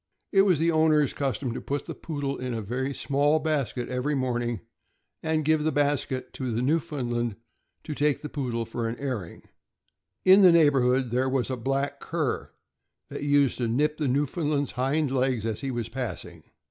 It 0.31 0.41
was 0.41 0.57
the 0.57 0.71
owner's 0.71 1.13
custom 1.13 1.53
to 1.53 1.61
put 1.61 1.85
the 1.85 1.93
Poodle 1.93 2.35
in 2.39 2.55
a 2.55 2.93
small 2.95 3.37
basket 3.37 3.87
every 3.87 4.15
morning, 4.15 4.61
and 5.21 5.45
give 5.45 5.63
the 5.63 5.71
basket 5.71 6.33
to 6.33 6.49
the 6.51 6.63
Newfoundland 6.63 7.35
to 7.83 7.93
take 7.93 8.21
the 8.23 8.27
Poodle 8.27 8.65
for 8.65 8.87
an 8.89 8.97
airing. 8.97 9.43
In 10.25 10.41
the 10.41 10.51
neighborhood 10.51 11.11
there 11.11 11.29
was 11.29 11.51
a 11.51 11.55
black 11.55 11.99
cur 11.99 12.51
that 13.09 13.21
used 13.21 13.59
to 13.59 13.67
nip 13.67 13.97
the 13.99 14.07
Newfoundland' 14.07 14.69
s 14.69 14.71
hind 14.71 15.11
legs 15.11 15.45
as 15.45 15.61
he 15.61 15.69
was 15.69 15.87
passing. 15.87 16.45